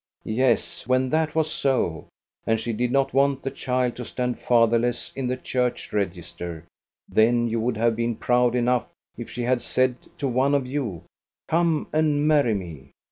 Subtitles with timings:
[0.23, 2.07] —yes, when that was so,
[2.47, 6.65] and she did not want the child to stand fatherless in the church register,
[7.07, 11.03] then you would have been proud enough if she had said to one of you:
[11.47, 12.89] 'Come and marry me!